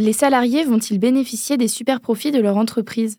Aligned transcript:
Les 0.00 0.14
salariés 0.14 0.64
vont-ils 0.64 0.98
bénéficier 0.98 1.58
des 1.58 1.68
super 1.68 2.00
profits 2.00 2.32
de 2.32 2.40
leur 2.40 2.56
entreprise? 2.56 3.18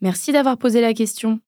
Merci 0.00 0.32
d'avoir 0.32 0.56
posé 0.56 0.80
la 0.80 0.94
question. 0.94 1.40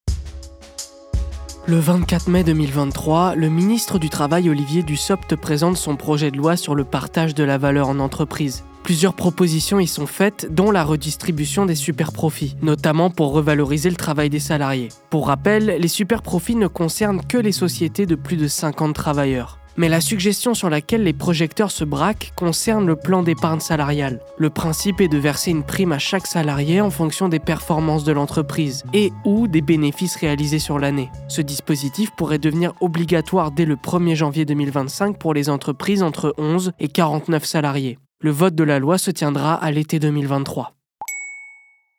Le 1.67 1.79
24 1.79 2.29
mai 2.29 2.45
2023, 2.45 3.37
le 3.37 3.49
ministre 3.49 3.99
du 3.99 4.11
Travail 4.11 4.51
Olivier 4.51 4.83
Dussopt 4.83 5.35
présente 5.37 5.79
son 5.79 5.97
projet 5.97 6.31
de 6.31 6.37
loi 6.37 6.59
sur 6.59 6.75
le 6.75 6.85
partage 6.85 7.35
de 7.35 7.43
la 7.43 7.57
valeur 7.57 7.89
en 7.89 8.01
entreprise. 8.01 8.65
Plusieurs 8.83 9.15
propositions 9.15 9.81
y 9.81 9.87
sont 9.87 10.07
faites, 10.07 10.53
dont 10.55 10.71
la 10.71 10.85
redistribution 10.85 11.65
des 11.65 11.77
super-profits, 11.77 12.57
notamment 12.61 13.09
pour 13.09 13.33
revaloriser 13.33 13.89
le 13.89 13.97
travail 13.97 14.29
des 14.29 14.41
salariés. 14.41 14.91
Pour 15.09 15.29
rappel, 15.29 15.79
les 15.81 15.89
super-profits 15.89 16.57
ne 16.57 16.67
concernent 16.67 17.25
que 17.27 17.39
les 17.39 17.53
sociétés 17.53 18.05
de 18.05 18.15
plus 18.15 18.37
de 18.37 18.47
50 18.47 18.95
travailleurs. 18.95 19.59
Mais 19.81 19.89
la 19.89 20.03
suggestion 20.03 20.53
sur 20.53 20.69
laquelle 20.69 21.05
les 21.05 21.15
projecteurs 21.15 21.71
se 21.71 21.85
braquent 21.85 22.35
concerne 22.37 22.87
le 22.87 22.97
plan 22.97 23.23
d'épargne 23.23 23.61
salariale. 23.61 24.21
Le 24.37 24.51
principe 24.51 25.01
est 25.01 25.09
de 25.09 25.17
verser 25.17 25.53
une 25.53 25.65
prime 25.65 25.93
à 25.93 25.99
chaque 25.99 26.27
salarié 26.27 26.83
en 26.83 26.91
fonction 26.91 27.31
des 27.31 27.39
performances 27.39 28.05
de 28.05 28.13
l'entreprise 28.13 28.85
et 28.93 29.11
ou 29.25 29.49
des 29.49 29.63
bénéfices 29.63 30.17
réalisés 30.17 30.59
sur 30.59 30.79
l'année. 30.79 31.09
Ce 31.29 31.41
dispositif 31.41 32.11
pourrait 32.11 32.39
devenir 32.39 32.75
obligatoire 32.83 33.53
dès 33.53 33.65
le 33.65 33.77
1er 33.77 34.17
janvier 34.17 34.45
2025 34.45 35.19
pour 35.19 35.33
les 35.33 35.49
entreprises 35.49 36.03
entre 36.03 36.35
11 36.37 36.73
et 36.79 36.89
49 36.89 37.43
salariés. 37.47 37.99
Le 38.21 38.33
vote 38.33 38.55
de 38.55 38.65
la 38.65 38.81
loi 38.81 38.99
se 38.99 39.11
tiendra 39.11 39.55
à 39.55 39.71
l'été 39.71 39.99
2023. 39.99 40.75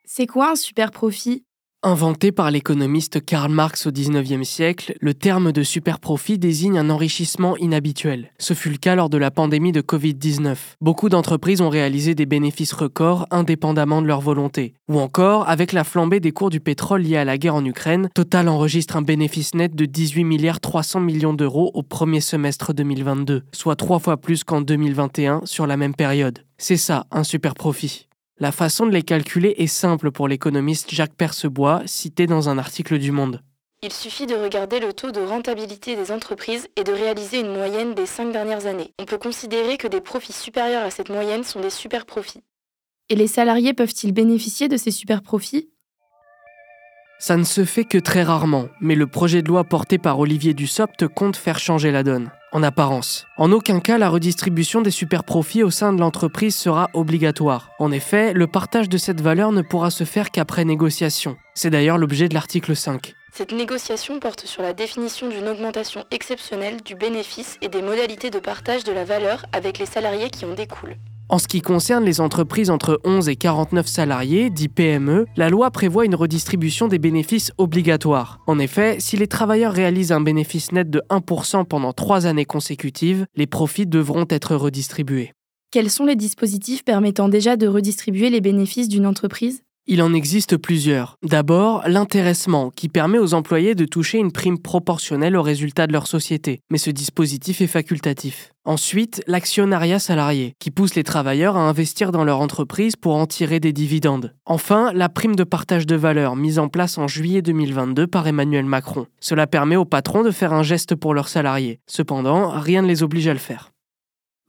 C'est 0.05 0.27
quoi 0.27 0.51
un 0.51 0.55
super 0.55 0.91
profit? 0.91 1.45
Inventé 1.83 2.31
par 2.31 2.51
l'économiste 2.51 3.25
Karl 3.25 3.51
Marx 3.51 3.87
au 3.87 3.91
XIXe 3.91 4.47
siècle, 4.47 4.93
le 5.01 5.15
terme 5.15 5.51
de 5.51 5.63
super 5.63 5.97
profit 5.97 6.37
désigne 6.37 6.77
un 6.77 6.91
enrichissement 6.91 7.57
inhabituel. 7.57 8.29
Ce 8.37 8.53
fut 8.53 8.69
le 8.69 8.77
cas 8.77 8.93
lors 8.93 9.09
de 9.09 9.17
la 9.17 9.31
pandémie 9.31 9.71
de 9.71 9.81
Covid-19. 9.81 10.55
Beaucoup 10.79 11.09
d'entreprises 11.09 11.59
ont 11.59 11.69
réalisé 11.69 12.13
des 12.13 12.27
bénéfices 12.27 12.73
records 12.73 13.25
indépendamment 13.31 14.03
de 14.03 14.07
leur 14.07 14.21
volonté. 14.21 14.75
Ou 14.89 14.99
encore, 14.99 15.49
avec 15.49 15.73
la 15.73 15.83
flambée 15.83 16.19
des 16.19 16.31
cours 16.31 16.51
du 16.51 16.59
pétrole 16.59 17.01
liés 17.01 17.17
à 17.17 17.25
la 17.25 17.39
guerre 17.39 17.55
en 17.55 17.65
Ukraine, 17.65 18.09
Total 18.13 18.47
enregistre 18.47 18.95
un 18.95 19.01
bénéfice 19.01 19.55
net 19.55 19.73
de 19.73 19.85
18 19.85 20.23
milliards 20.23 20.59
300 20.59 20.99
millions 20.99 21.33
d'euros 21.33 21.71
au 21.73 21.81
premier 21.81 22.21
semestre 22.21 22.75
2022, 22.75 23.41
soit 23.53 23.75
trois 23.75 23.97
fois 23.97 24.17
plus 24.17 24.43
qu'en 24.43 24.61
2021 24.61 25.41
sur 25.45 25.65
la 25.65 25.77
même 25.77 25.95
période. 25.95 26.43
C'est 26.59 26.77
ça, 26.77 27.07
un 27.09 27.23
super 27.23 27.55
profit. 27.55 28.07
La 28.41 28.51
façon 28.51 28.87
de 28.87 28.91
les 28.91 29.03
calculer 29.03 29.53
est 29.59 29.67
simple 29.67 30.09
pour 30.09 30.27
l'économiste 30.27 30.89
Jacques 30.89 31.13
Percebois, 31.13 31.83
cité 31.85 32.25
dans 32.25 32.49
un 32.49 32.57
article 32.57 32.97
du 32.97 33.11
Monde. 33.11 33.43
Il 33.83 33.91
suffit 33.91 34.25
de 34.25 34.33
regarder 34.33 34.79
le 34.79 34.93
taux 34.93 35.11
de 35.11 35.19
rentabilité 35.19 35.95
des 35.95 36.11
entreprises 36.11 36.67
et 36.75 36.83
de 36.83 36.91
réaliser 36.91 37.39
une 37.39 37.53
moyenne 37.53 37.93
des 37.93 38.07
cinq 38.07 38.31
dernières 38.31 38.65
années. 38.65 38.93
On 38.97 39.05
peut 39.05 39.19
considérer 39.19 39.77
que 39.77 39.87
des 39.87 40.01
profits 40.01 40.33
supérieurs 40.33 40.83
à 40.83 40.89
cette 40.89 41.09
moyenne 41.09 41.43
sont 41.43 41.61
des 41.61 41.69
super 41.69 42.07
profits. 42.07 42.41
Et 43.09 43.15
les 43.15 43.27
salariés 43.27 43.75
peuvent-ils 43.75 44.11
bénéficier 44.11 44.67
de 44.67 44.77
ces 44.77 44.89
super 44.89 45.21
profits? 45.21 45.69
Ça 47.19 47.37
ne 47.37 47.43
se 47.43 47.63
fait 47.63 47.85
que 47.85 47.99
très 47.99 48.23
rarement, 48.23 48.69
mais 48.79 48.95
le 48.95 49.05
projet 49.05 49.43
de 49.43 49.49
loi 49.49 49.65
porté 49.65 49.99
par 49.99 50.17
Olivier 50.17 50.55
Dussopt 50.55 51.07
compte 51.09 51.35
faire 51.35 51.59
changer 51.59 51.91
la 51.91 52.01
donne 52.01 52.31
en 52.51 52.63
apparence. 52.63 53.27
En 53.37 53.51
aucun 53.51 53.79
cas, 53.79 53.97
la 53.97 54.09
redistribution 54.09 54.81
des 54.81 54.91
super-profits 54.91 55.63
au 55.63 55.69
sein 55.69 55.93
de 55.93 55.99
l'entreprise 55.99 56.55
sera 56.55 56.89
obligatoire. 56.93 57.71
En 57.79 57.91
effet, 57.91 58.33
le 58.33 58.47
partage 58.47 58.89
de 58.89 58.97
cette 58.97 59.21
valeur 59.21 59.51
ne 59.51 59.61
pourra 59.61 59.91
se 59.91 60.03
faire 60.03 60.31
qu'après 60.31 60.65
négociation. 60.65 61.37
C'est 61.53 61.69
d'ailleurs 61.69 61.97
l'objet 61.97 62.29
de 62.29 62.33
l'article 62.33 62.75
5. 62.75 63.15
Cette 63.33 63.53
négociation 63.53 64.19
porte 64.19 64.45
sur 64.45 64.61
la 64.61 64.73
définition 64.73 65.29
d'une 65.29 65.47
augmentation 65.47 66.03
exceptionnelle 66.11 66.81
du 66.83 66.95
bénéfice 66.95 67.57
et 67.61 67.69
des 67.69 67.81
modalités 67.81 68.29
de 68.29 68.39
partage 68.39 68.83
de 68.83 68.91
la 68.91 69.05
valeur 69.05 69.45
avec 69.53 69.79
les 69.79 69.85
salariés 69.85 70.29
qui 70.29 70.43
en 70.43 70.53
découlent. 70.53 70.97
En 71.31 71.39
ce 71.39 71.47
qui 71.47 71.61
concerne 71.61 72.03
les 72.03 72.19
entreprises 72.19 72.69
entre 72.69 72.99
11 73.05 73.29
et 73.29 73.37
49 73.37 73.87
salariés, 73.87 74.49
dit 74.49 74.67
PME, 74.67 75.27
la 75.37 75.47
loi 75.47 75.71
prévoit 75.71 76.03
une 76.03 76.13
redistribution 76.13 76.89
des 76.89 76.99
bénéfices 76.99 77.53
obligatoire. 77.57 78.41
En 78.47 78.59
effet, 78.59 78.97
si 78.99 79.15
les 79.15 79.27
travailleurs 79.27 79.71
réalisent 79.71 80.11
un 80.11 80.19
bénéfice 80.19 80.73
net 80.73 80.89
de 80.89 81.01
1% 81.09 81.63
pendant 81.63 81.93
3 81.93 82.25
années 82.25 82.43
consécutives, 82.43 83.25
les 83.37 83.47
profits 83.47 83.87
devront 83.87 84.25
être 84.29 84.57
redistribués. 84.57 85.31
Quels 85.71 85.89
sont 85.89 86.03
les 86.03 86.17
dispositifs 86.17 86.83
permettant 86.83 87.29
déjà 87.29 87.55
de 87.55 87.65
redistribuer 87.65 88.29
les 88.29 88.41
bénéfices 88.41 88.89
d'une 88.89 89.05
entreprise? 89.05 89.63
Il 89.87 90.01
en 90.01 90.13
existe 90.13 90.57
plusieurs. 90.57 91.17
D'abord, 91.23 91.83
l'intéressement, 91.87 92.69
qui 92.69 92.87
permet 92.87 93.17
aux 93.17 93.33
employés 93.33 93.75
de 93.75 93.85
toucher 93.85 94.19
une 94.19 94.31
prime 94.31 94.59
proportionnelle 94.59 95.35
au 95.35 95.41
résultat 95.41 95.87
de 95.87 95.93
leur 95.93 96.07
société, 96.07 96.61
mais 96.69 96.77
ce 96.77 96.91
dispositif 96.91 97.61
est 97.61 97.67
facultatif. 97.67 98.51
Ensuite, 98.63 99.23
l'actionnariat 99.25 99.97
salarié, 99.97 100.53
qui 100.59 100.69
pousse 100.69 100.95
les 100.95 101.03
travailleurs 101.03 101.57
à 101.57 101.67
investir 101.67 102.11
dans 102.11 102.23
leur 102.23 102.41
entreprise 102.41 102.95
pour 102.95 103.15
en 103.15 103.25
tirer 103.25 103.59
des 103.59 103.73
dividendes. 103.73 104.35
Enfin, 104.45 104.91
la 104.93 105.09
prime 105.09 105.35
de 105.35 105.43
partage 105.43 105.87
de 105.87 105.95
valeur, 105.95 106.35
mise 106.35 106.59
en 106.59 106.67
place 106.67 106.97
en 106.97 107.07
juillet 107.07 107.41
2022 107.41 108.05
par 108.05 108.27
Emmanuel 108.27 108.65
Macron. 108.65 109.07
Cela 109.19 109.47
permet 109.47 109.77
aux 109.77 109.85
patrons 109.85 110.21
de 110.21 110.31
faire 110.31 110.53
un 110.53 110.63
geste 110.63 110.95
pour 110.95 111.13
leurs 111.13 111.27
salariés. 111.27 111.79
Cependant, 111.87 112.51
rien 112.51 112.83
ne 112.83 112.87
les 112.87 113.01
oblige 113.01 113.27
à 113.27 113.33
le 113.33 113.39
faire. 113.39 113.71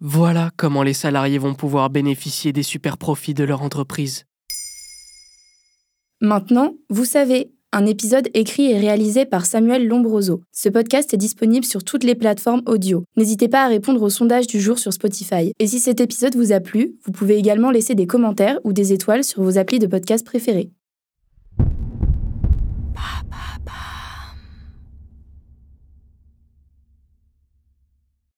Voilà 0.01 0.51
comment 0.57 0.83
les 0.83 0.95
salariés 0.95 1.39
vont 1.39 1.55
pouvoir 1.55 1.89
bénéficier 1.89 2.53
des 2.53 2.65
super 2.65 2.99
profits 2.99 3.35
de 3.35 3.45
leur 3.45 3.63
entreprise. 3.63 4.25
Maintenant, 6.25 6.77
vous 6.89 7.05
savez, 7.05 7.51
un 7.73 7.85
épisode 7.85 8.29
écrit 8.33 8.71
et 8.71 8.79
réalisé 8.79 9.25
par 9.25 9.45
Samuel 9.45 9.89
Lombroso. 9.89 10.43
Ce 10.53 10.69
podcast 10.69 11.13
est 11.13 11.17
disponible 11.17 11.67
sur 11.67 11.83
toutes 11.83 12.05
les 12.05 12.15
plateformes 12.15 12.63
audio. 12.67 13.03
N'hésitez 13.17 13.49
pas 13.49 13.65
à 13.65 13.67
répondre 13.67 14.01
au 14.03 14.09
sondage 14.09 14.47
du 14.47 14.61
jour 14.61 14.79
sur 14.79 14.93
Spotify. 14.93 15.53
Et 15.59 15.67
si 15.67 15.81
cet 15.81 16.01
épisode 16.01 16.37
vous 16.37 16.53
a 16.53 16.61
plu, 16.61 16.95
vous 17.05 17.11
pouvez 17.11 17.37
également 17.37 17.73
laisser 17.73 17.97
des 17.97 18.07
commentaires 18.07 18.61
ou 18.63 18.73
des 18.73 18.93
étoiles 18.93 19.25
sur 19.25 19.43
vos 19.43 19.59
applis 19.59 19.81
de 19.81 19.89
podcast 19.89 20.25
préférés. 20.25 20.71